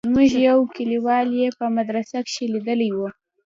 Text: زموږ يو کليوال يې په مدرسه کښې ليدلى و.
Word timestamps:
زموږ 0.09 0.31
يو 0.47 0.57
کليوال 0.75 1.27
يې 1.39 1.49
په 1.57 1.65
مدرسه 1.77 2.17
کښې 2.27 2.45
ليدلى 2.53 2.89
و. 2.95 2.99